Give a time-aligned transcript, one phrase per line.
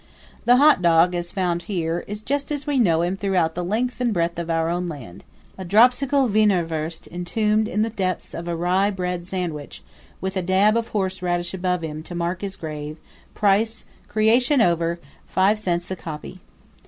[0.45, 4.01] The hot dog, as found here, is just as we know him throughout the length
[4.01, 5.23] and breadth of our own land
[5.59, 9.83] a dropsical Wienerwurst entombed in the depths of a rye bread sandwich,
[10.19, 12.97] with a dab of horse radish above him to mark his grave;
[13.35, 16.39] price, creation over, five cents the copy.